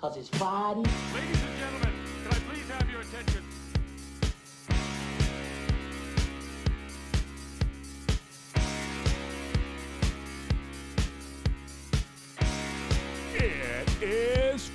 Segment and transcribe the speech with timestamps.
[0.00, 0.84] Cause it's Friday.
[1.12, 3.42] Ladies and gentlemen, can I please have your attention?
[13.34, 14.70] It is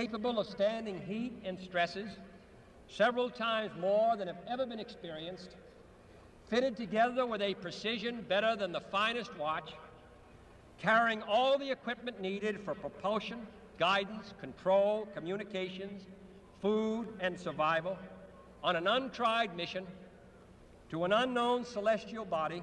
[0.00, 2.08] capable of standing heat and stresses
[2.88, 5.50] several times more than have ever been experienced,
[6.48, 9.74] fitted together with a precision better than the finest watch,
[10.78, 13.46] carrying all the equipment needed for propulsion,
[13.78, 16.00] guidance, control, communications,
[16.62, 17.98] food, and survival
[18.64, 19.86] on an untried mission
[20.88, 22.62] to an unknown celestial body,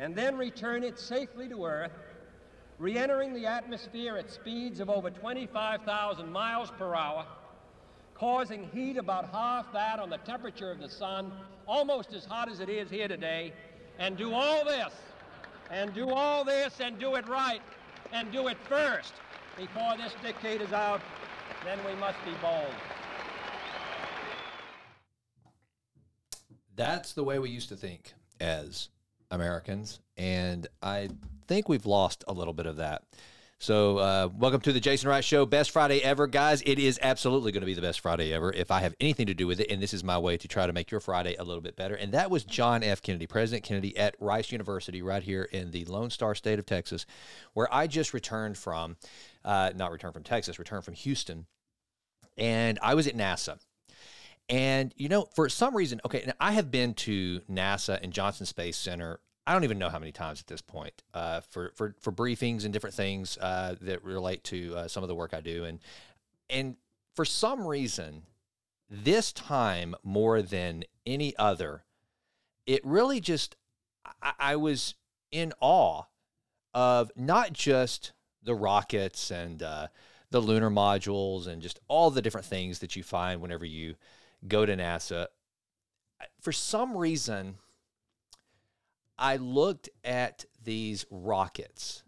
[0.00, 1.92] and then return it safely to Earth
[2.80, 7.26] re-entering the atmosphere at speeds of over 25,000 miles per hour,
[8.14, 11.30] causing heat about half that on the temperature of the sun,
[11.66, 13.52] almost as hot as it is here today,
[13.98, 14.94] and do all this,
[15.70, 17.60] and do all this, and do it right,
[18.12, 19.12] and do it first
[19.58, 21.02] before this decade is out,
[21.66, 22.72] then we must be bold.
[26.74, 28.88] That's the way we used to think as
[29.30, 31.08] Americans, and I
[31.46, 33.02] think we've lost a little bit of that.
[33.62, 36.62] So, uh, welcome to the Jason Wright Show, best Friday ever, guys.
[36.64, 39.34] It is absolutely going to be the best Friday ever if I have anything to
[39.34, 41.44] do with it, and this is my way to try to make your Friday a
[41.44, 41.94] little bit better.
[41.94, 43.02] And that was John F.
[43.02, 47.04] Kennedy, President Kennedy at Rice University, right here in the Lone Star State of Texas,
[47.52, 48.96] where I just returned from,
[49.44, 51.44] uh, not returned from Texas, returned from Houston,
[52.38, 53.58] and I was at NASA.
[54.50, 58.76] And you know, for some reason, okay, I have been to NASA and Johnson Space
[58.76, 59.20] Center.
[59.46, 62.64] I don't even know how many times at this point uh, for for for briefings
[62.64, 65.78] and different things uh, that relate to uh, some of the work I do, and
[66.50, 66.76] and
[67.14, 68.24] for some reason,
[68.90, 71.84] this time more than any other,
[72.66, 73.56] it really just
[74.20, 74.96] I, I was
[75.30, 76.02] in awe
[76.74, 79.88] of not just the rockets and uh,
[80.30, 83.94] the lunar modules and just all the different things that you find whenever you
[84.46, 85.26] go to NASA.
[86.40, 87.56] For some reason,
[89.18, 92.02] I looked at these rockets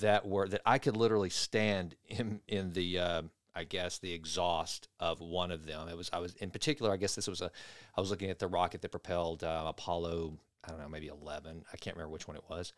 [0.00, 3.22] that were that I could literally stand in in the uh,
[3.54, 5.88] I guess the exhaust of one of them.
[5.88, 6.92] It was I was in particular.
[6.92, 7.50] I guess this was a
[7.96, 10.38] I was looking at the rocket that propelled uh, Apollo.
[10.64, 11.64] I don't know, maybe eleven.
[11.72, 12.72] I can't remember which one it was.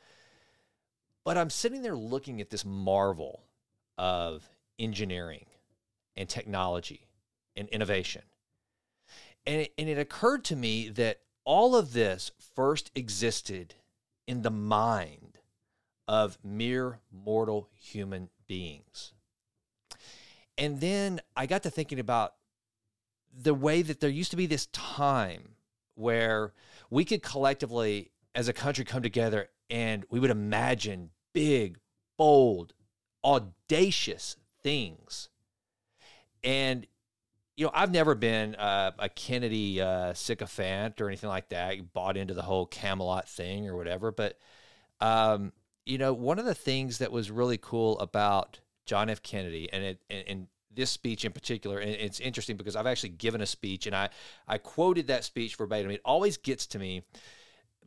[1.25, 3.45] But I'm sitting there looking at this marvel
[3.97, 5.47] of engineering
[6.17, 7.07] and technology
[7.55, 8.23] and innovation.
[9.47, 13.75] And it, and it occurred to me that all of this first existed
[14.27, 15.39] in the mind
[16.07, 19.13] of mere mortal human beings.
[20.59, 22.35] And then I got to thinking about
[23.35, 25.55] the way that there used to be this time
[25.95, 26.53] where
[26.91, 31.79] we could collectively, as a country, come together and we would imagine big,
[32.19, 32.75] bold,
[33.25, 35.31] audacious things.
[36.45, 36.87] And
[37.57, 41.93] you know, I've never been uh, a Kennedy uh, sycophant or anything like that.
[41.93, 44.11] Bought into the whole Camelot thing or whatever.
[44.11, 44.39] But
[45.01, 45.53] um,
[45.85, 49.23] you know, one of the things that was really cool about John F.
[49.23, 53.11] Kennedy and it and, and this speech in particular, and it's interesting because I've actually
[53.11, 54.09] given a speech and I
[54.49, 55.91] I quoted that speech verbatim.
[55.91, 57.03] It always gets to me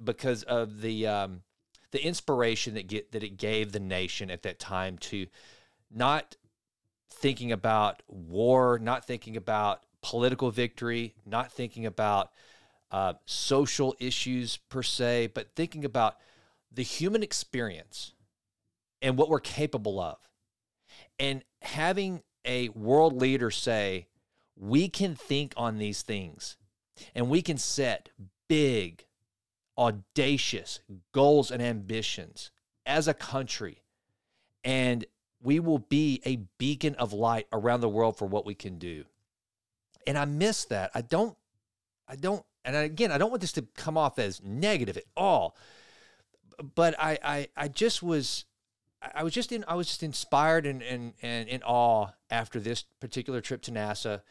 [0.04, 1.42] because of the um,
[1.92, 5.25] the inspiration that get that it gave the nation at that time to
[5.90, 6.36] not
[7.16, 12.31] thinking about war, not thinking about political victory, not thinking about
[12.92, 16.18] uh, social issues per se, but thinking about
[16.72, 18.14] the human experience
[19.02, 20.18] and what we're capable of.
[21.18, 24.07] And having a world leader say,
[24.56, 26.57] we can think on these things
[27.13, 28.10] and we can set
[28.48, 29.06] big,
[29.78, 30.80] audacious
[31.12, 32.51] goals and ambitions
[32.86, 33.84] as a country.
[34.63, 35.06] And
[35.42, 39.06] we will be a beacon of light around the world for what we can do.
[40.08, 40.92] And I miss that.
[40.94, 41.36] I don't,
[42.08, 45.56] I don't, and again, I don't want this to come off as negative at all.
[46.76, 48.46] But I, I, I just was,
[49.14, 52.84] I was just in, I was just inspired and, and, and in awe after this
[53.00, 54.22] particular trip to NASA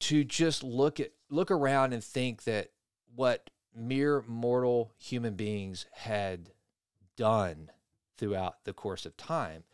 [0.00, 2.68] to just look at, look around and think that
[3.14, 6.50] what mere mortal human beings had
[7.16, 7.70] done
[8.18, 9.64] throughout the course of time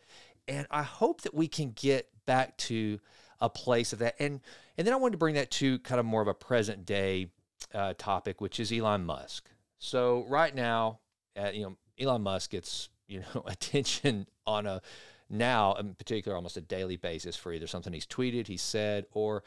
[0.49, 2.99] and I hope that we can get back to
[3.39, 4.15] a place of that.
[4.19, 4.41] And
[4.77, 7.27] and then I wanted to bring that to kind of more of a present day
[7.73, 9.49] uh, topic, which is Elon Musk.
[9.77, 10.99] So right now,
[11.37, 14.81] uh, you know, Elon Musk gets you know attention on a
[15.29, 19.43] now in particular almost a daily basis for either something he's tweeted, he said, or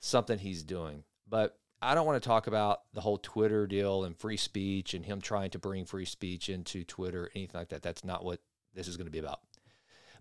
[0.00, 1.04] something he's doing.
[1.28, 5.04] But I don't want to talk about the whole Twitter deal and free speech and
[5.04, 7.82] him trying to bring free speech into Twitter, anything like that.
[7.82, 8.40] That's not what
[8.74, 9.40] this is going to be about.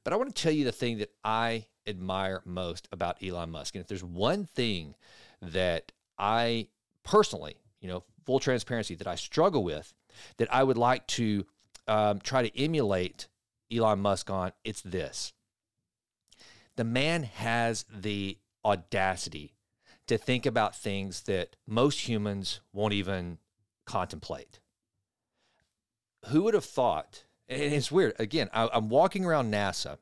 [0.06, 3.76] But I want to tell you the thing that I admire most about Elon Musk.
[3.76, 4.96] And if there's one thing
[5.42, 6.68] that I
[7.04, 9.94] personally, you know, full transparency, that I struggle with,
[10.38, 11.46] that I would like to
[11.88, 13.28] um, try to emulate
[13.74, 15.34] Elon Musk on, it's this.
[16.76, 19.56] The man has the audacity
[20.08, 23.40] to think about things that most humans won't even
[23.86, 24.60] contemplate.
[26.28, 27.24] Who would have thought?
[27.48, 28.14] And it's weird.
[28.20, 29.98] Again, I, am walking around NASA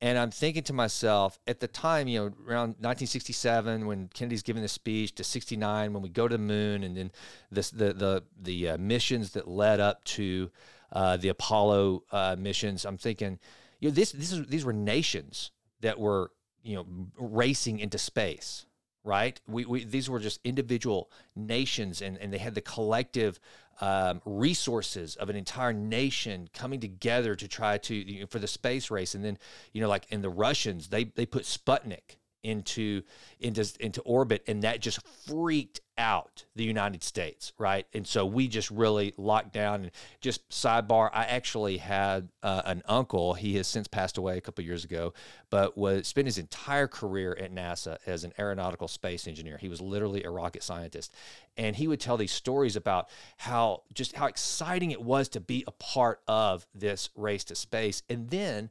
[0.00, 4.62] and I'm thinking to myself at the time, you know, around 1967 when Kennedy's giving
[4.62, 7.10] the speech to 69 when we go to the moon and then
[7.50, 10.50] this, the the the uh, missions that led up to
[10.92, 12.84] uh, the Apollo uh, missions.
[12.84, 13.38] I'm thinking,
[13.80, 15.50] you know, this this is these were nations
[15.80, 16.30] that were
[16.62, 16.86] you know
[17.18, 18.66] racing into space
[19.06, 19.40] right?
[19.46, 23.38] We, we these were just individual nations, and and they had the collective
[23.80, 28.46] um, resources of an entire nation coming together to try to you know, for the
[28.46, 29.14] space race.
[29.14, 29.38] And then
[29.72, 33.02] you know, like in the Russians, they they put Sputnik into
[33.40, 37.86] into into orbit, and that just freaked out the United States, right?
[37.94, 39.84] And so we just really locked down.
[39.84, 39.90] And
[40.20, 43.34] just sidebar, I actually had uh, an uncle.
[43.34, 45.14] He has since passed away a couple years ago,
[45.50, 49.56] but was spent his entire career at NASA as an aeronautical space engineer.
[49.58, 51.14] He was literally a rocket scientist,
[51.56, 53.08] and he would tell these stories about
[53.38, 58.02] how just how exciting it was to be a part of this race to space,
[58.08, 58.70] and then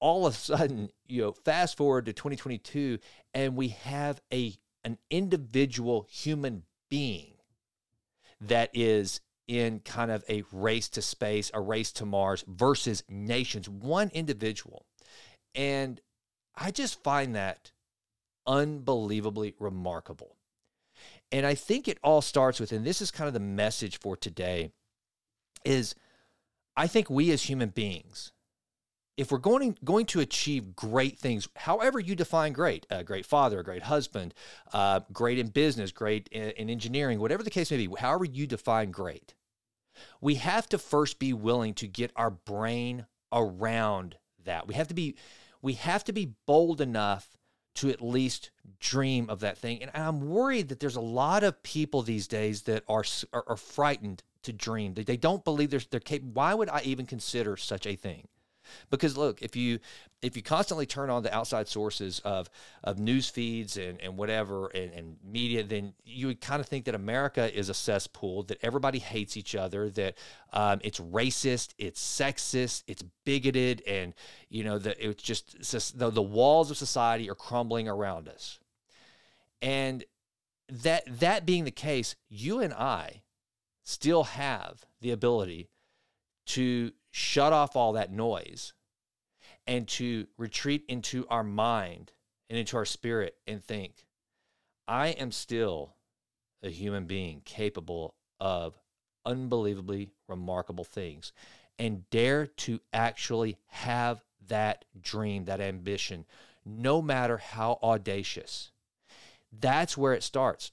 [0.00, 2.98] all of a sudden, you know, fast forward to 2022,
[3.34, 4.54] and we have a
[4.84, 7.34] an individual human being
[8.40, 13.68] that is in kind of a race to space, a race to Mars versus nations,
[13.68, 14.86] one individual.
[15.54, 16.00] And
[16.54, 17.72] I just find that
[18.46, 20.36] unbelievably remarkable.
[21.32, 24.16] And I think it all starts with, and this is kind of the message for
[24.16, 24.70] today,
[25.64, 25.94] is
[26.76, 28.32] I think we as human beings,
[29.16, 33.60] if we're going going to achieve great things, however you define great, a great father,
[33.60, 34.34] a great husband,
[34.72, 38.46] uh, great in business, great in, in engineering, whatever the case may be, however you
[38.46, 39.34] define great,
[40.20, 44.66] we have to first be willing to get our brain around that.
[44.66, 45.16] We have to be
[45.62, 47.38] we have to be bold enough
[47.76, 49.82] to at least dream of that thing.
[49.82, 53.56] And I'm worried that there's a lot of people these days that are are, are
[53.56, 54.92] frightened to dream.
[54.92, 56.34] They, they don't believe they're, they're capable.
[56.34, 58.28] Why would I even consider such a thing?
[58.90, 59.78] Because look if you
[60.22, 62.48] if you constantly turn on the outside sources of
[62.84, 66.84] of news feeds and, and whatever and, and media then you would kind of think
[66.84, 70.16] that america is a cesspool that everybody hates each other that
[70.52, 74.14] um, it's racist it's sexist it's bigoted and
[74.48, 78.58] you know that it's just it's the, the walls of society are crumbling around us.
[79.62, 80.04] And
[80.68, 83.22] that that being the case you and i
[83.84, 85.68] still have the ability
[86.44, 88.74] to shut off all that noise
[89.66, 92.12] and to retreat into our mind
[92.50, 94.04] and into our spirit and think,
[94.86, 95.94] I am still
[96.62, 98.78] a human being capable of
[99.24, 101.32] unbelievably remarkable things
[101.78, 106.26] and dare to actually have that dream, that ambition,
[106.66, 108.72] no matter how audacious.
[109.58, 110.70] That's where it starts.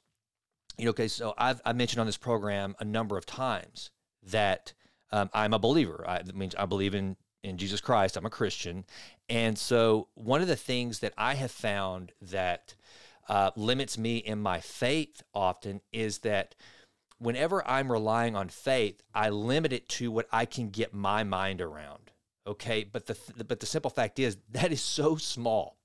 [0.78, 3.92] You know, okay, so I've I mentioned on this program a number of times
[4.24, 4.74] that
[5.14, 6.04] um, I'm a believer.
[6.08, 8.18] I, that means I believe in in Jesus Christ.
[8.18, 8.84] I'm a Christian,
[9.30, 12.76] and so one of the things that I have found that
[13.30, 16.56] uh, limits me in my faith often is that
[17.20, 21.62] whenever I'm relying on faith, I limit it to what I can get my mind
[21.62, 22.12] around.
[22.48, 23.18] Okay, but the
[23.48, 25.78] but the simple fact is that is so small.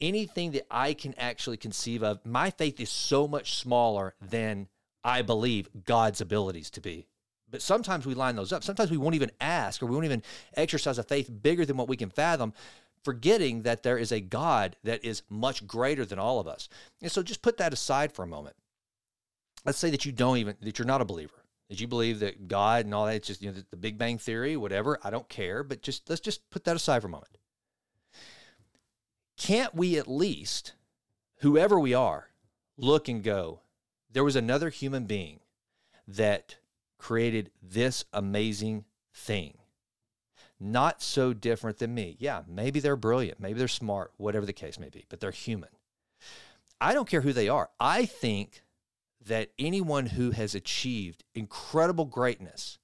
[0.00, 4.68] Anything that I can actually conceive of, my faith is so much smaller than
[5.02, 7.08] I believe God's abilities to be.
[7.56, 8.62] But sometimes we line those up.
[8.62, 10.22] Sometimes we won't even ask or we won't even
[10.58, 12.52] exercise a faith bigger than what we can fathom,
[13.02, 16.68] forgetting that there is a God that is much greater than all of us.
[17.00, 18.56] And so just put that aside for a moment.
[19.64, 22.46] Let's say that you don't even, that you're not a believer, that you believe that
[22.46, 24.98] God and all that, it's just, you know, the, the Big Bang Theory, whatever.
[25.02, 27.38] I don't care, but just let's just put that aside for a moment.
[29.38, 30.74] Can't we at least,
[31.36, 32.28] whoever we are,
[32.76, 33.60] look and go,
[34.12, 35.40] there was another human being
[36.06, 36.56] that
[36.98, 38.84] created this amazing
[39.14, 39.58] thing
[40.58, 42.16] not so different than me.
[42.18, 45.70] Yeah, maybe they're brilliant, maybe they're smart, whatever the case may be, but they're human.
[46.80, 47.70] I don't care who they are.
[47.80, 48.62] I think
[49.26, 52.78] that anyone who has achieved incredible greatness,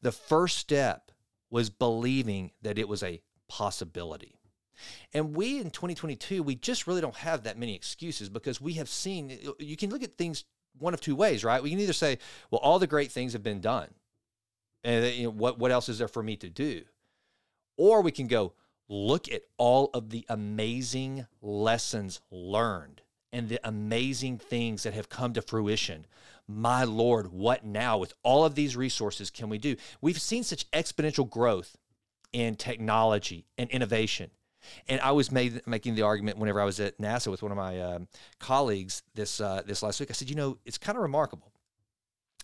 [0.00, 1.10] the first step
[1.50, 4.38] was believing that it was a possibility.
[5.12, 8.88] And we in 2022, we just really don't have that many excuses because we have
[8.88, 10.44] seen, you can look at things
[10.78, 11.62] one of two ways, right?
[11.62, 12.18] We can either say,
[12.50, 13.88] well, all the great things have been done.
[14.84, 16.82] And you know, what, what else is there for me to do?
[17.76, 18.52] Or we can go,
[18.88, 23.02] look at all of the amazing lessons learned
[23.32, 26.06] and the amazing things that have come to fruition.
[26.46, 27.96] My Lord, what now?
[27.96, 29.76] With all of these resources, can we do?
[30.00, 31.76] We've seen such exponential growth
[32.32, 34.30] in technology and innovation.
[34.88, 37.58] And I was made, making the argument whenever I was at NASA with one of
[37.58, 40.10] my um, colleagues this uh, this last week.
[40.10, 41.52] I said, you know, it's kind of remarkable.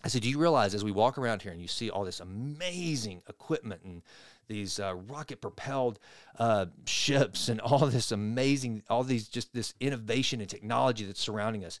[0.03, 2.21] I said, do you realize as we walk around here and you see all this
[2.21, 4.01] amazing equipment and
[4.47, 5.99] these uh, rocket propelled
[6.37, 11.65] uh, ships and all this amazing, all these just this innovation and technology that's surrounding
[11.65, 11.79] us?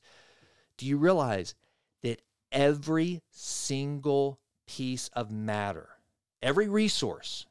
[0.77, 1.55] Do you realize
[2.01, 5.89] that every single piece of matter,
[6.41, 7.45] every resource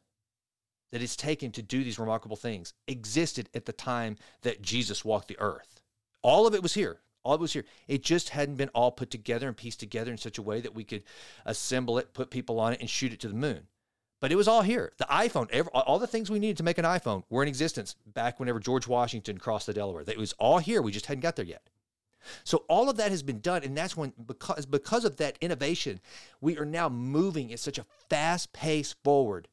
[0.92, 5.28] that is taken to do these remarkable things existed at the time that Jesus walked
[5.28, 5.80] the earth.
[6.22, 7.00] All of it was here.
[7.24, 7.64] All of it was here.
[7.86, 10.74] It just hadn't been all put together and pieced together in such a way that
[10.74, 11.04] we could
[11.44, 13.66] assemble it, put people on it, and shoot it to the moon.
[14.20, 14.92] But it was all here.
[14.98, 17.94] The iPhone, every, all the things we needed to make an iPhone were in existence
[18.06, 20.02] back whenever George Washington crossed the Delaware.
[20.06, 20.82] It was all here.
[20.82, 21.62] We just hadn't got there yet.
[22.42, 26.00] So all of that has been done, and that's when because because of that innovation,
[26.40, 29.46] we are now moving at such a fast pace forward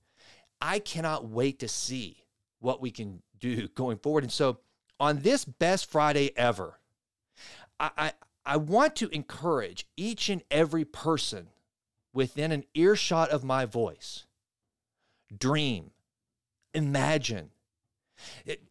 [0.62, 2.26] I cannot wait to see
[2.60, 4.24] what we can do going forward.
[4.24, 4.60] And so
[5.00, 6.80] on this best Friday ever,
[7.80, 8.12] I, I,
[8.46, 11.48] I want to encourage each and every person
[12.14, 14.26] within an earshot of my voice
[15.38, 15.92] dream,
[16.74, 17.50] imagine,
[18.46, 18.62] it,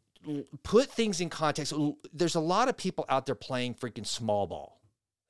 [0.63, 1.75] put things in context.
[2.13, 4.81] There's a lot of people out there playing freaking small ball.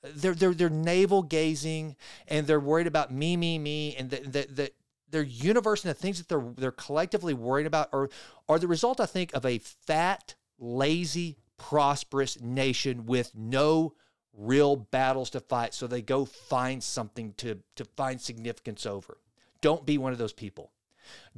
[0.02, 1.96] They're, they're, they're navel gazing
[2.28, 4.72] and they're worried about me, me, me, and that the, the,
[5.14, 8.10] their universe and the things that they're they're collectively worried about are
[8.48, 13.94] are the result, I think, of a fat, lazy, prosperous nation with no
[14.36, 15.72] real battles to fight.
[15.72, 19.18] So they go find something to to find significance over.
[19.60, 20.72] Don't be one of those people.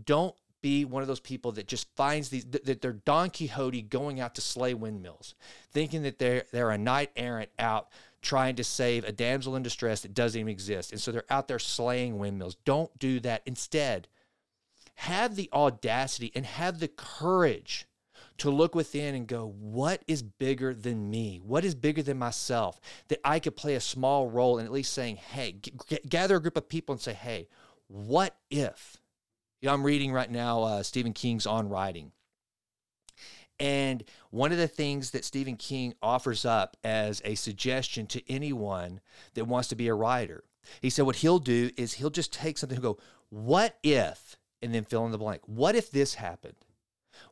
[0.03, 4.21] Don't be one of those people that just finds these that they're Don Quixote going
[4.21, 5.35] out to slay windmills,
[5.71, 7.89] thinking that they're they're a knight errant out
[8.27, 10.91] trying to save a damsel in distress that doesn't even exist.
[10.91, 12.57] And so they're out there slaying windmills.
[12.65, 13.43] Don't do that.
[13.47, 14.09] Instead,
[14.97, 17.87] have the audacity and have the courage
[18.39, 21.41] to look within and go, what is bigger than me?
[21.43, 24.93] What is bigger than myself that I could play a small role in at least
[24.93, 27.49] saying, hey, g- gather a group of people and say, hey,
[27.87, 28.97] what if?
[29.61, 32.11] You know, I'm reading right now uh, Stephen King's On Writing.
[33.59, 39.01] And one of the things that Stephen King offers up as a suggestion to anyone
[39.35, 40.45] that wants to be a writer,
[40.81, 42.99] he said what he'll do is he'll just take something and go,
[43.31, 45.43] What if, and then fill in the blank.
[45.47, 46.57] What if this happened?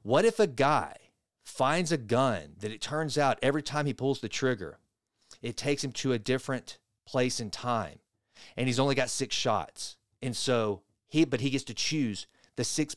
[0.02, 0.94] What if a guy
[1.42, 4.78] finds a gun that it turns out every time he pulls the trigger,
[5.42, 7.98] it takes him to a different place in time,
[8.56, 9.96] and he's only got six shots.
[10.22, 12.26] And so he, but he gets to choose
[12.56, 12.96] the six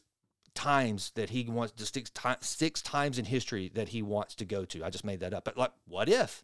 [0.58, 2.12] times that he wants to six,
[2.42, 4.84] six times in history that he wants to go to.
[4.84, 5.46] I just made that up.
[5.46, 6.44] But like, what if?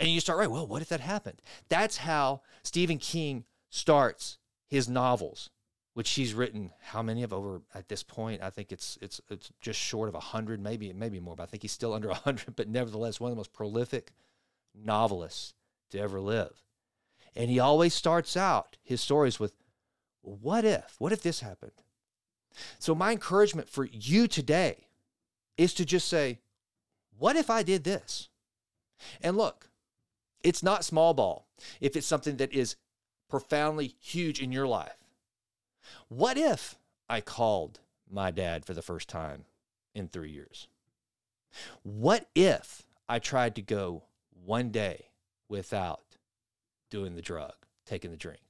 [0.00, 0.50] And you start right.
[0.50, 1.40] Well, what if that happened?
[1.68, 5.50] That's how Stephen King starts his novels,
[5.94, 6.72] which he's written.
[6.80, 8.42] How many of over at this point?
[8.42, 11.36] I think it's it's it's just short of hundred, maybe maybe more.
[11.36, 12.56] But I think he's still under hundred.
[12.56, 14.12] But nevertheless, one of the most prolific
[14.74, 15.54] novelists
[15.90, 16.62] to ever live.
[17.36, 19.54] And he always starts out his stories with,
[20.22, 20.96] "What if?
[20.98, 21.84] What if this happened?
[22.78, 24.88] So, my encouragement for you today
[25.56, 26.40] is to just say,
[27.18, 28.28] What if I did this?
[29.20, 29.70] And look,
[30.42, 31.46] it's not small ball
[31.80, 32.76] if it's something that is
[33.28, 34.96] profoundly huge in your life.
[36.08, 36.76] What if
[37.08, 39.44] I called my dad for the first time
[39.94, 40.68] in three years?
[41.82, 44.04] What if I tried to go
[44.44, 45.06] one day
[45.48, 46.16] without
[46.90, 47.54] doing the drug,
[47.86, 48.40] taking the drink?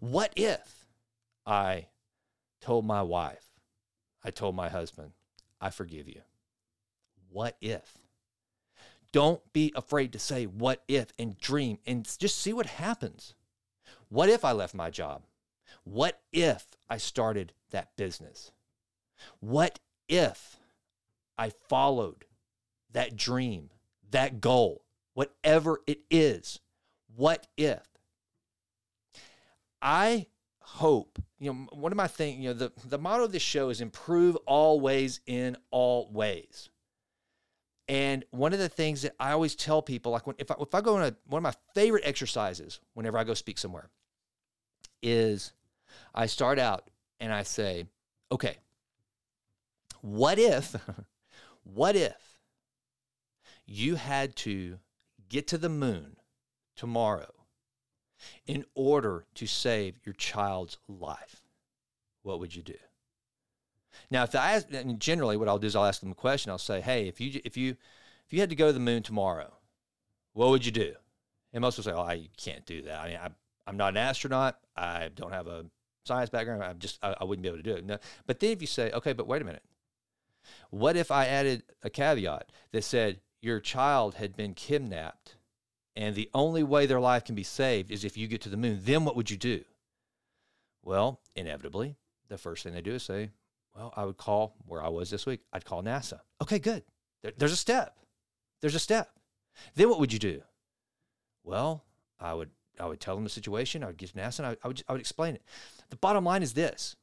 [0.00, 0.86] What if
[1.46, 1.88] I
[2.64, 3.44] told my wife,
[4.24, 5.12] I told my husband,
[5.60, 6.22] I forgive you.
[7.28, 7.98] What if?
[9.12, 13.34] Don't be afraid to say what if and dream and just see what happens.
[14.08, 15.24] What if I left my job?
[15.84, 18.50] What if I started that business?
[19.40, 19.78] What
[20.08, 20.56] if
[21.36, 22.24] I followed
[22.92, 23.68] that dream,
[24.10, 26.60] that goal, whatever it is?
[27.14, 27.86] What if?
[29.82, 30.28] I
[30.64, 31.22] hope.
[31.38, 33.80] You know, one of my things, you know, the, the motto of this show is
[33.80, 36.70] improve always in all ways.
[37.86, 40.74] And one of the things that I always tell people, like when, if I, if
[40.74, 43.90] I go on a, one of my favorite exercises whenever I go speak somewhere,
[45.02, 45.52] is
[46.14, 46.88] I start out
[47.20, 47.84] and I say,
[48.32, 48.56] okay,
[50.00, 50.74] what if,
[51.62, 52.16] what if
[53.66, 54.78] you had to
[55.28, 56.16] get to the moon
[56.74, 57.30] tomorrow
[58.46, 61.42] in order to save your child's life?
[62.22, 62.74] What would you do?
[64.10, 64.66] Now, if I ask,
[64.98, 66.50] generally what I'll do is I'll ask them a question.
[66.50, 67.76] I'll say, "Hey, if you if you
[68.26, 69.52] if you had to go to the moon tomorrow,
[70.32, 70.94] what would you do?"
[71.52, 73.00] And most will say, "Oh, I can't do that.
[73.00, 73.30] I mean, I,
[73.66, 74.58] I'm not an astronaut.
[74.76, 75.66] I don't have a
[76.04, 76.62] science background.
[76.62, 77.98] I'm just I, I wouldn't be able to do it." No.
[78.26, 79.62] But then if you say, "Okay, but wait a minute,
[80.70, 85.36] what if I added a caveat that said your child had been kidnapped,
[85.96, 88.56] and the only way their life can be saved is if you get to the
[88.56, 88.80] moon?
[88.82, 89.64] Then what would you do?"
[90.82, 91.96] Well, inevitably,
[92.28, 93.30] the first thing they do is say,
[93.74, 95.40] well, I would call where I was this week.
[95.52, 96.20] I'd call NASA.
[96.40, 96.84] Okay, good.
[97.22, 97.96] There, there's a step.
[98.60, 99.10] There's a step.
[99.74, 100.42] Then what would you do?
[101.42, 101.84] Well,
[102.20, 103.82] I would I would tell them the situation.
[103.82, 105.42] I would get to NASA and I, I would I would explain it.
[105.90, 106.96] The bottom line is this: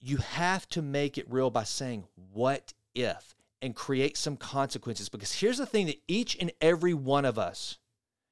[0.00, 5.08] you have to make it real by saying what if and create some consequences.
[5.08, 7.78] Because here's the thing that each and every one of us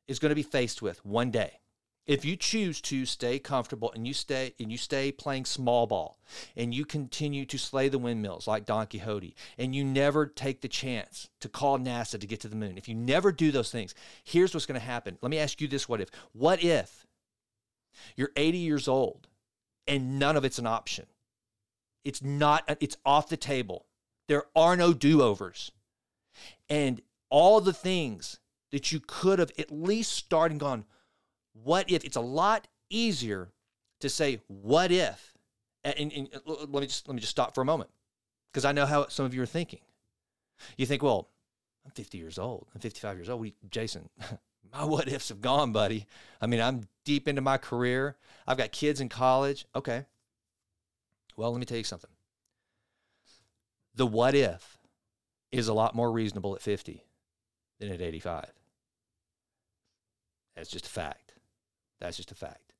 [0.06, 1.60] is going to be faced with one day
[2.06, 6.18] if you choose to stay comfortable and you stay and you stay playing small ball
[6.56, 10.68] and you continue to slay the windmills like Don Quixote and you never take the
[10.68, 13.94] chance to call NASA to get to the moon, if you never do those things,
[14.24, 15.16] here's what's going to happen.
[15.22, 16.08] Let me ask you this what if?
[16.32, 17.06] What if
[18.16, 19.28] you're 80 years old
[19.86, 21.06] and none of it's an option?
[22.04, 23.86] It's not, it's off the table.
[24.28, 25.72] There are no do overs.
[26.68, 28.38] And all the things
[28.70, 30.84] that you could have at least started and gone,
[31.52, 33.50] what if it's a lot easier
[34.00, 35.34] to say what if?
[35.84, 37.90] And, and, and let me just let me just stop for a moment
[38.52, 39.80] because i know how some of you are thinking.
[40.76, 41.28] You think well
[41.84, 43.50] i'm 50 years old i'm 55 years old.
[43.70, 44.08] Jason
[44.72, 46.06] my what ifs have gone buddy.
[46.40, 48.16] I mean i'm deep into my career.
[48.46, 49.66] I've got kids in college.
[49.74, 50.04] Okay.
[51.36, 52.10] Well let me tell you something
[53.94, 54.78] the what if
[55.50, 57.04] is a lot more reasonable at 50
[57.78, 58.52] than at 85
[60.54, 61.32] that's just a fact
[62.02, 62.72] that's just a fact.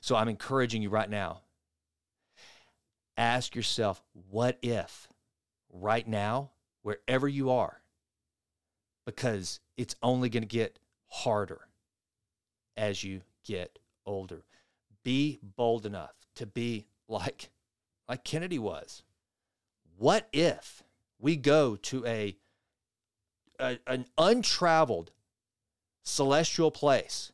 [0.00, 1.40] So I'm encouraging you right now.
[3.16, 5.08] Ask yourself, what if
[5.72, 7.82] right now, wherever you are,
[9.04, 11.62] because it's only going to get harder
[12.76, 14.44] as you get older.
[15.02, 17.50] Be bold enough to be like
[18.08, 19.02] like Kennedy was.
[20.00, 20.82] What if
[21.18, 22.34] we go to a,
[23.60, 25.10] a an untraveled
[26.02, 27.32] celestial place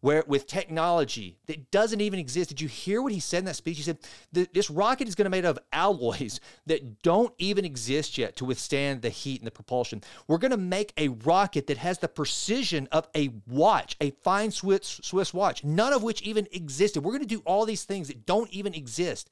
[0.00, 2.48] where with technology that doesn't even exist.
[2.48, 3.76] Did you hear what he said in that speech?
[3.76, 3.98] He said
[4.32, 8.46] this rocket is going to be made of alloys that don't even exist yet to
[8.46, 10.02] withstand the heat and the propulsion.
[10.26, 14.52] We're going to make a rocket that has the precision of a watch, a fine
[14.52, 17.04] Swiss, Swiss watch, none of which even existed.
[17.04, 19.28] We're going to do all these things that don't even exist.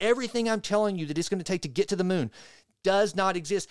[0.00, 2.30] Everything I'm telling you that it's going to take to get to the moon
[2.84, 3.68] does not exist.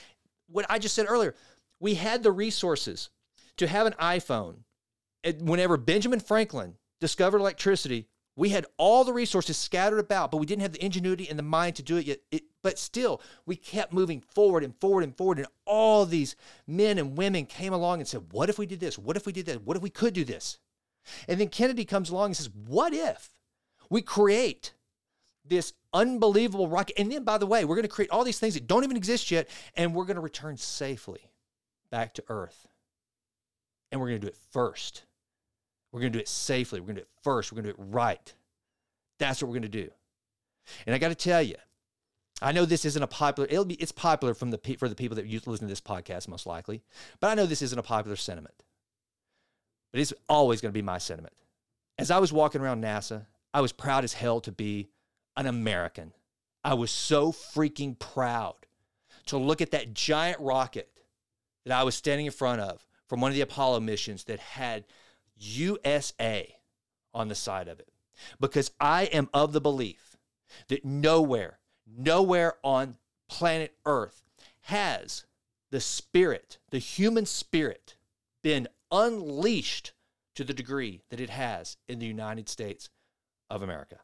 [0.48, 1.36] What I just said earlier,
[1.80, 3.10] we had the resources
[3.58, 4.58] to have an iPhone
[5.40, 10.62] whenever Benjamin Franklin discovered electricity, we had all the resources scattered about, but we didn't
[10.62, 12.20] have the ingenuity and the mind to do it yet.
[12.32, 15.40] It, but still, we kept moving forward and forward and forward.
[15.40, 16.36] And all these
[16.68, 18.98] men and women came along and said, What if we did this?
[18.98, 19.64] What if we did that?
[19.64, 20.60] What if we could do this?
[21.28, 23.32] And then Kennedy comes along and says, What if
[23.90, 24.74] we create
[25.50, 27.00] this unbelievable rocket?
[27.00, 28.98] And then, by the way, we're going to create all these things that don't even
[28.98, 31.32] exist yet, and we're going to return safely
[31.90, 32.68] back to Earth.
[33.92, 35.06] And we're going to do it first.
[35.92, 36.80] We're going to do it safely.
[36.80, 37.52] We're going to do it first.
[37.52, 38.34] We're going to do it right.
[39.20, 39.90] That's what we're going to do.
[40.86, 41.56] And I got to tell you,
[42.42, 43.48] I know this isn't a popular.
[43.50, 43.76] It'll be.
[43.76, 46.84] It's popular from the for the people that listen to this podcast, most likely.
[47.20, 48.64] But I know this isn't a popular sentiment.
[49.92, 51.34] But it's always going to be my sentiment.
[51.98, 54.90] As I was walking around NASA, I was proud as hell to be
[55.38, 56.12] an American.
[56.64, 58.56] I was so freaking proud
[59.28, 60.90] to look at that giant rocket
[61.66, 64.86] that I was standing in front of from one of the Apollo missions that had
[65.38, 66.58] USA
[67.14, 67.90] on the side of it
[68.40, 70.18] because I am of the belief
[70.68, 72.98] that nowhere, nowhere on
[73.30, 74.24] planet Earth
[74.62, 75.26] has
[75.70, 77.96] the spirit, the human spirit,
[78.42, 79.92] been unleashed
[80.36, 82.90] to the degree that it has in the United States
[83.50, 84.00] of America.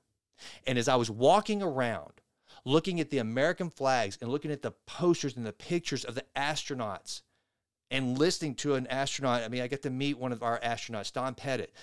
[0.65, 2.21] And as I was walking around,
[2.65, 6.25] looking at the American flags and looking at the posters and the pictures of the
[6.35, 7.21] astronauts
[7.91, 9.43] and listening to an astronaut.
[9.43, 11.73] I mean, I got to meet one of our astronauts, Don Pettit,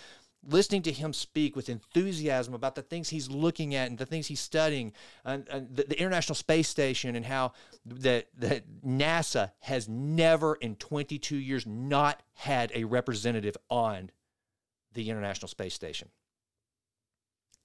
[0.47, 4.27] listening to him speak with enthusiasm about the things he's looking at and the things
[4.27, 4.93] he's studying,
[5.25, 7.53] and, and the, the, International Space Station, and how
[7.85, 14.11] that that NASA has never in 22 years not had a representative on
[14.95, 16.09] the International Space Station.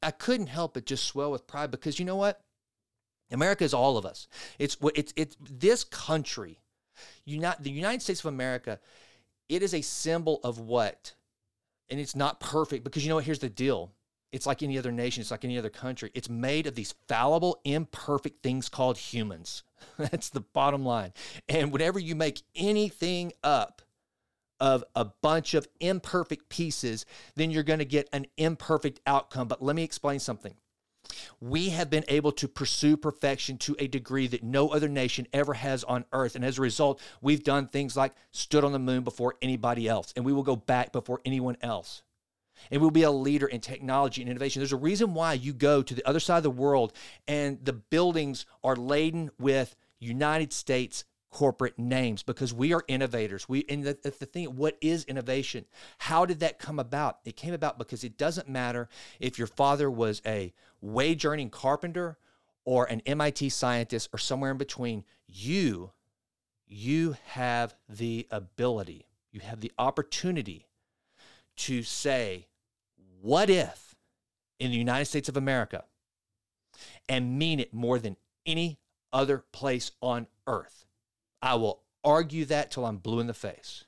[0.06, 2.42] I couldn't help but just swell with pride because you know what?
[3.32, 4.28] America is all of us.
[4.60, 6.60] It's it's it's this country,
[7.26, 8.80] United, the United States of America.
[9.50, 11.14] It is a symbol of what
[11.90, 13.26] and it's not perfect because you know what?
[13.26, 13.92] Here's the deal.
[14.32, 16.12] It's like any other nation, it's like any other country.
[16.14, 19.64] It's made of these fallible, imperfect things called humans.
[19.98, 21.14] That's the bottom line.
[21.48, 23.82] And whenever you make anything up
[24.60, 29.48] of a bunch of imperfect pieces, then you're going to get an imperfect outcome.
[29.48, 30.56] But let me explain something.
[31.40, 35.54] We have been able to pursue perfection to a degree that no other nation ever
[35.54, 36.36] has on earth.
[36.36, 40.14] And as a result, we've done things like stood on the moon before anybody else,
[40.16, 42.02] and we will go back before anyone else.
[42.72, 44.62] And we'll be a leader in technology and innovation.
[44.62, 46.94] There's a reason why you go to the other side of the world
[47.28, 51.04] and the buildings are laden with United States
[51.36, 53.50] corporate names because we are innovators.
[53.50, 55.66] We and the, the thing, what is innovation?
[55.98, 57.20] How did that come about?
[57.26, 58.88] It came about because it doesn't matter
[59.20, 62.18] if your father was a wage earning carpenter
[62.64, 65.04] or an MIT scientist or somewhere in between.
[65.28, 65.92] You,
[66.68, 70.70] you have the ability, you have the opportunity
[71.58, 72.48] to say,
[73.22, 73.94] what if
[74.58, 75.84] in the United States of America
[77.10, 78.80] and mean it more than any
[79.12, 80.86] other place on earth?
[81.46, 83.86] I will argue that till I'm blue in the face.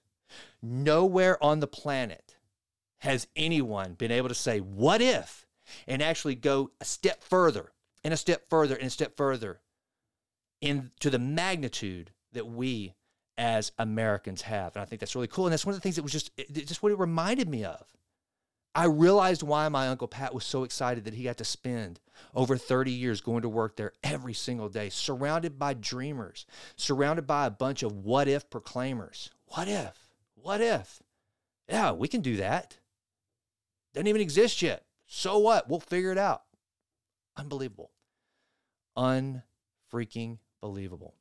[0.62, 2.36] Nowhere on the planet
[3.00, 5.46] has anyone been able to say, what if,
[5.88, 7.72] and actually go a step further
[8.04, 9.60] and a step further and a step further
[10.62, 12.93] into the magnitude that we
[13.38, 14.76] as Americans have.
[14.76, 15.46] And I think that's really cool.
[15.46, 17.86] And that's one of the things that was just, just what it reminded me of.
[18.78, 22.00] I realized why my Uncle Pat was so excited that he got to spend
[22.36, 27.48] over 30 years going to work there every single day, surrounded by dreamers, surrounded by
[27.48, 29.32] a bunch of what if proclaimers.
[29.48, 29.98] What if?
[30.36, 31.02] What if?
[31.68, 32.78] Yeah, we can do that.
[33.96, 34.86] Doesn't even exist yet.
[35.08, 35.68] So what?
[35.68, 36.44] We'll figure it out.
[37.36, 37.90] Unbelievable.
[38.96, 41.16] Unfreaking believable.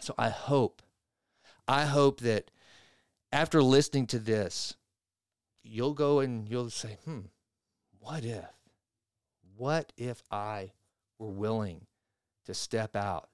[0.00, 0.82] So I hope,
[1.68, 2.50] I hope that
[3.30, 4.74] after listening to this,
[5.66, 7.20] you'll go and you'll say, hmm,
[7.98, 8.44] what if?
[9.56, 10.72] What if I
[11.18, 11.86] were willing
[12.44, 13.28] to step out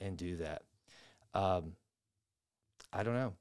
[0.00, 0.62] and do that?
[1.34, 1.72] Um,
[2.92, 3.34] I don't know.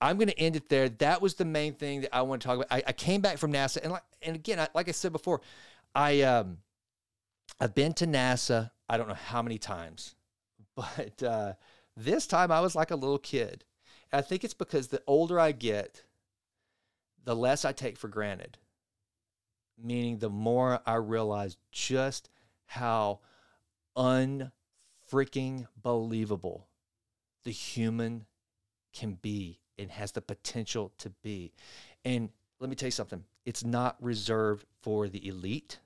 [0.00, 0.88] I'm going to end it there.
[0.88, 2.68] That was the main thing that I want to talk about.
[2.70, 5.40] I, I came back from NASA, and like, and again, I, like I said before,
[5.94, 6.58] I um,
[7.58, 8.70] I've been to NASA.
[8.88, 10.14] I don't know how many times,
[10.76, 11.54] but uh,
[11.96, 13.64] this time I was like a little kid.
[14.12, 16.02] I think it's because the older I get,
[17.24, 18.58] the less I take for granted.
[19.80, 22.30] Meaning, the more I realize just
[22.66, 23.20] how
[23.96, 26.66] unfreaking believable
[27.44, 28.26] the human
[28.92, 31.52] can be and has the potential to be.
[32.04, 35.78] And let me tell you something it's not reserved for the elite.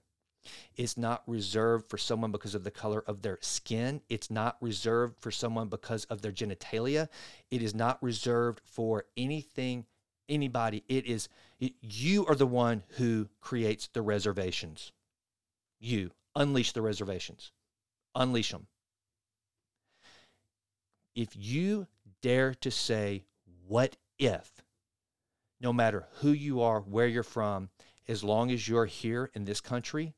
[0.77, 4.01] It's not reserved for someone because of the color of their skin.
[4.09, 7.09] It's not reserved for someone because of their genitalia.
[7.51, 9.87] It is not reserved for anything
[10.29, 10.85] anybody.
[10.89, 11.29] It is
[11.61, 14.93] it, you are the one who creates the reservations.
[15.79, 17.53] You unleash the reservations.
[18.15, 18.67] Unleash them.
[21.15, 21.87] If you
[22.21, 23.25] dare to say,
[23.67, 24.63] what if,
[25.61, 27.69] no matter who you are, where you're from,
[28.09, 30.15] as long as you're here in this country,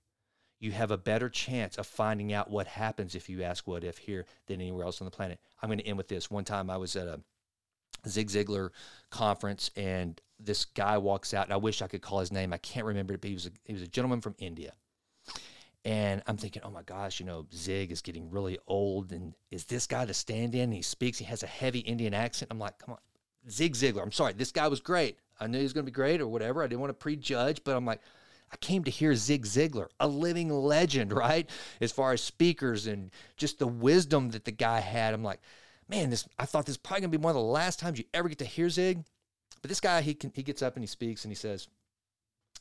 [0.61, 3.99] you have a better chance of finding out what happens if you ask what if
[3.99, 5.39] here than anywhere else on the planet.
[5.61, 6.31] I'm going to end with this.
[6.31, 7.21] One time I was at a
[8.09, 8.71] Zig Ziglar
[9.11, 12.53] conference, and this guy walks out, and I wish I could call his name.
[12.53, 14.73] I can't remember it, but he was a, he was a gentleman from India.
[15.85, 19.65] And I'm thinking, oh my gosh, you know, Zig is getting really old, and is
[19.67, 20.73] this guy the stand-in?
[20.73, 22.51] He speaks, he has a heavy Indian accent.
[22.51, 23.01] I'm like, come on,
[23.51, 24.03] Zig Ziglar.
[24.03, 25.19] I'm sorry, this guy was great.
[25.39, 26.63] I knew he was going to be great or whatever.
[26.63, 28.01] I didn't want to prejudge, but I'm like,
[28.53, 31.49] I came to hear Zig Ziglar, a living legend, right?
[31.81, 35.13] As far as speakers and just the wisdom that the guy had.
[35.13, 35.41] I'm like,
[35.95, 38.05] man, this I thought this is probably gonna be one of the last times you
[38.13, 39.05] ever get to hear Zig.
[39.63, 41.69] But this guy, he can he gets up and he speaks and he says,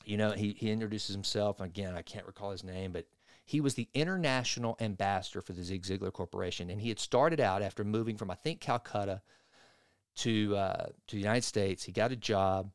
[0.06, 1.60] you know, he he introduces himself.
[1.60, 3.08] Again, I can't recall his name, but
[3.46, 7.62] he was the international ambassador for the Zig Ziglar Corporation, and he had started out
[7.62, 9.22] after moving from I think Calcutta
[10.17, 11.84] to uh, to the United States.
[11.84, 12.72] He got a job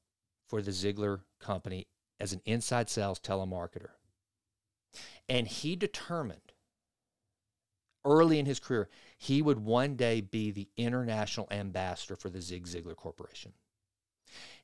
[0.46, 1.86] for the Ziglar Company
[2.20, 3.90] as an inside sales telemarketer,
[5.28, 6.52] and he determined
[8.04, 12.66] early in his career, he would one day be the international ambassador for the Zig
[12.66, 13.52] Ziglar Corporation.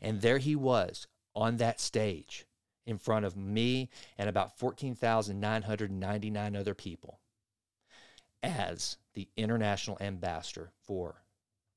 [0.01, 2.47] And there he was on that stage
[2.87, 7.19] in front of me and about 14,999 other people
[8.43, 11.25] as the international ambassador for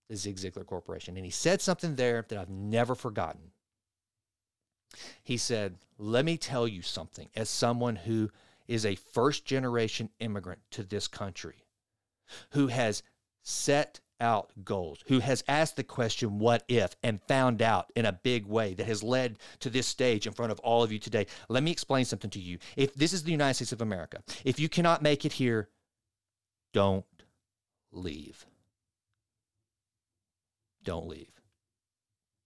[0.08, 1.18] the Zig Ziglar Corporation.
[1.18, 3.52] And he said something there that I've never forgotten.
[5.24, 8.30] He said, Let me tell you something as someone who
[8.68, 11.66] is a first generation immigrant to this country,
[12.52, 13.04] who has
[13.44, 18.12] set out goals, who has asked the question, what if, and found out in a
[18.12, 21.28] big way that has led to this stage in front of all of you today.
[21.50, 22.58] Let me explain something to you.
[22.76, 25.70] If this is the United States of America, if you cannot make it here,
[26.74, 27.06] don't
[27.92, 28.46] leave.
[30.84, 31.32] Don't leave.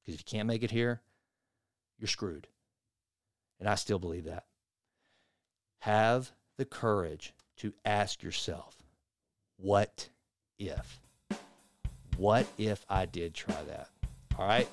[0.01, 1.01] Because if you can't make it here,
[1.99, 2.47] you're screwed.
[3.59, 4.45] And I still believe that.
[5.79, 8.80] Have the courage to ask yourself,
[9.61, 10.09] what
[10.57, 10.99] if?
[12.17, 13.89] What if I did try that?
[14.37, 14.67] All right.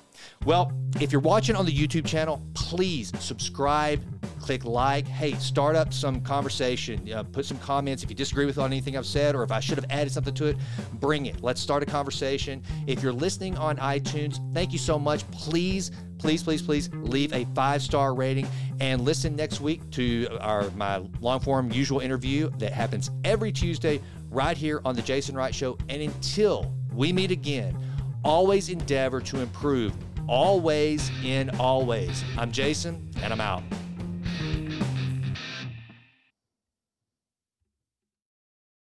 [0.45, 4.01] Well, if you're watching on the YouTube channel, please subscribe,
[4.39, 5.07] click like.
[5.07, 7.11] Hey, start up some conversation.
[7.11, 9.77] Uh, put some comments if you disagree with anything I've said or if I should
[9.77, 10.57] have added something to it.
[10.93, 11.43] Bring it.
[11.43, 12.63] Let's start a conversation.
[12.87, 15.29] If you're listening on iTunes, thank you so much.
[15.31, 18.47] Please, please, please, please leave a five star rating
[18.79, 24.01] and listen next week to our my long form usual interview that happens every Tuesday
[24.29, 25.77] right here on the Jason Wright Show.
[25.89, 27.77] And until we meet again
[28.23, 29.93] always endeavor to improve,
[30.27, 32.23] always in always.
[32.37, 33.63] I'm Jason, and I'm out.